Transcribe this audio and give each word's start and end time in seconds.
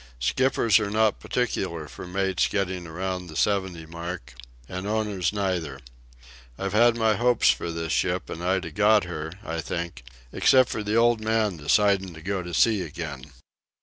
Skippers 0.19 0.79
are 0.79 0.89
not 0.89 1.19
particular 1.19 1.87
for 1.87 2.07
mates 2.07 2.47
getting 2.47 2.87
around 2.87 3.27
the 3.27 3.35
seventy 3.35 3.85
mark. 3.85 4.33
And 4.67 4.87
owners 4.87 5.31
neither. 5.31 5.79
I've 6.57 6.73
had 6.73 6.97
my 6.97 7.17
hopes 7.17 7.51
for 7.51 7.69
this 7.71 7.93
ship, 7.93 8.27
and 8.27 8.43
I'd 8.43 8.65
a 8.65 8.71
got 8.71 9.03
her, 9.03 9.31
I 9.45 9.61
think, 9.61 10.01
except 10.33 10.69
for 10.69 10.81
the 10.81 10.95
old 10.95 11.21
man 11.23 11.57
decidin' 11.57 12.15
to 12.15 12.21
go 12.23 12.41
to 12.41 12.51
sea 12.51 12.81
again. 12.81 13.25